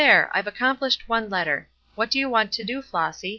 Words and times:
I've 0.03 0.47
accomplished 0.47 1.07
one 1.07 1.29
letter. 1.29 1.69
What 1.93 2.09
do 2.09 2.17
you 2.17 2.27
want 2.27 2.51
to 2.53 2.63
do, 2.63 2.81
Flossy?" 2.81 3.29